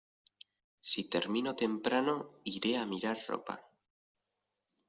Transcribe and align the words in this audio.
Si 0.91 1.03
termino 1.15 1.53
temprano, 1.59 2.15
iré 2.55 2.75
a 2.81 2.89
mirar 2.95 3.23
ropa. 3.29 3.59